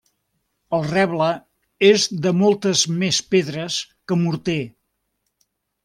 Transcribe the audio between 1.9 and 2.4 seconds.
és de